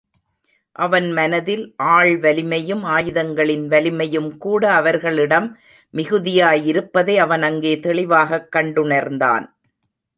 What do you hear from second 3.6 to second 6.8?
வலிமையும் கூட அவர்களிடம் மிகுதியாய்